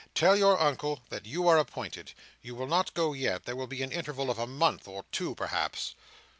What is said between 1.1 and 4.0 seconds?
you are appointed. You will not go yet. There will be an